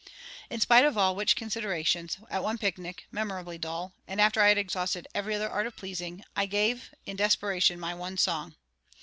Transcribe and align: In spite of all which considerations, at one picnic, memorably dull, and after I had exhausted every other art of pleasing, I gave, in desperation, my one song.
In 0.49 0.59
spite 0.59 0.83
of 0.83 0.97
all 0.97 1.15
which 1.15 1.35
considerations, 1.35 2.17
at 2.31 2.41
one 2.41 2.57
picnic, 2.57 3.05
memorably 3.11 3.59
dull, 3.59 3.93
and 4.07 4.19
after 4.19 4.41
I 4.41 4.47
had 4.47 4.57
exhausted 4.57 5.07
every 5.13 5.35
other 5.35 5.47
art 5.47 5.67
of 5.67 5.75
pleasing, 5.75 6.23
I 6.35 6.47
gave, 6.47 6.91
in 7.05 7.15
desperation, 7.17 7.79
my 7.79 7.93
one 7.93 8.17
song. 8.17 8.55